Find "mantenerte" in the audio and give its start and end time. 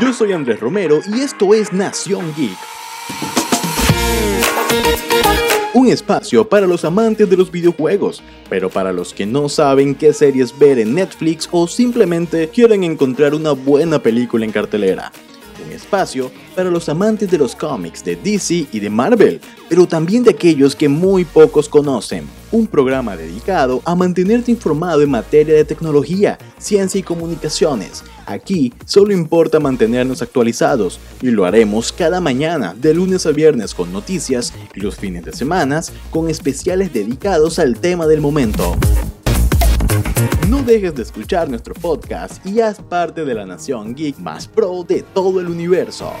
23.94-24.50